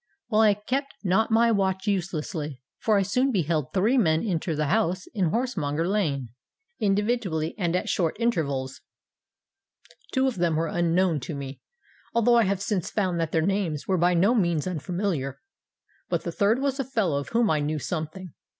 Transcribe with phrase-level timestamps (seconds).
[0.29, 4.65] Well, I kept not my watch uselessly; for I soon beheld three men enter the
[4.65, 6.29] house in Horsemonger Lane,
[6.79, 8.81] individually and at short intervals.
[10.11, 13.99] Two of them were unknown to me—although I have since found that their names were
[13.99, 15.39] by no means unfamiliar;
[16.09, 18.33] but the third was a fellow of whom I knew something.